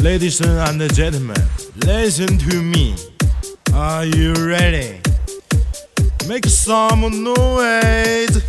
[0.00, 1.36] Ladies and gentlemen,
[1.84, 2.94] listen to me.
[3.74, 5.00] Are you ready?
[6.28, 8.40] Make some noise.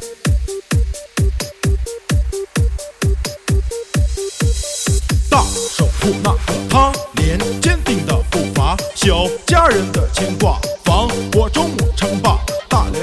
[5.29, 11.38] 大守护那个他，连坚定的步伐，小家人的牵挂，防火。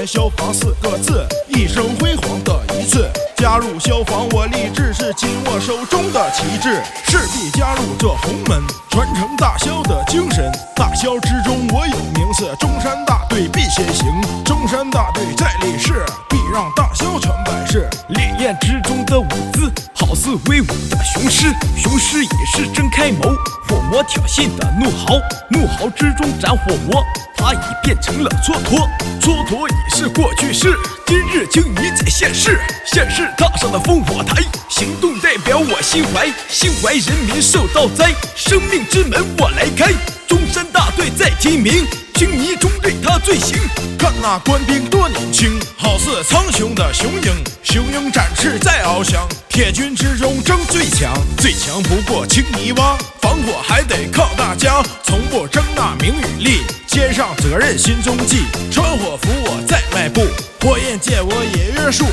[0.07, 3.11] 消防四个字，一生辉煌的一次。
[3.35, 10.49] 加入消防，我立志是紧握手中的旗帜，势必加入这洪门，传承大萧的精神。
[10.77, 17.87] 大萧之中我有名次，中山大队必先行，中山大队在立誓，必让大萧传百世。
[18.09, 19.19] 烈焰之中的。
[19.19, 20.97] 舞姿，好似威武的。
[21.03, 23.35] 雄狮，雄狮也是睁开眸，
[23.69, 24.67] 火魔挑衅的。
[24.79, 25.19] 怒嚎，
[25.51, 27.03] 怒嚎之中斩火魔，
[27.35, 28.87] 他已变成了蹉跎，
[29.21, 30.75] 蹉跎已是过去式，
[31.05, 39.93] 今日经已在现世，现世踏上了烽火台，行动代表我心怀，心怀人民受到灾，生命之门我来开，
[40.27, 41.85] 中山大队在提名，
[42.17, 43.59] 青泥中对他罪行。
[43.95, 60.25] 看那官兵多年轻，好似苍穹的雄鹰，雄鹰展翅在翱翔，铁军之中争最强，最强不过青泥洼，防火还得靠大家，从不争那名与利，肩上责任心中记，穿火服我在迈步，
[60.59, 62.03] 火焰界我也约束。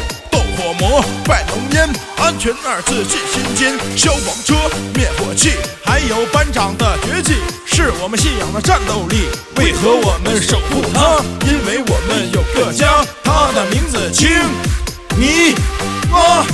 [0.65, 3.75] 火魔，拜浓烟，安全二字记心间。
[3.99, 4.55] 消防车，
[4.95, 5.51] 灭火器，
[5.85, 7.35] 还有班长的绝技，
[7.67, 9.29] 是我们信仰的战斗力。
[9.57, 11.21] 为何我们守护它？
[11.47, 14.31] 因为我们有个家，它的名字青
[15.19, 15.55] 泥
[16.11, 16.47] 巴。